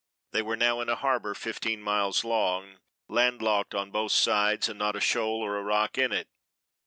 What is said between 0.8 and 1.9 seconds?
in a harbor fifteen